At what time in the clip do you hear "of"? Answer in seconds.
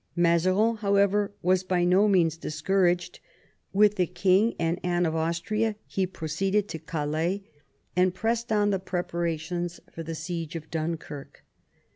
5.05-5.15, 10.55-10.71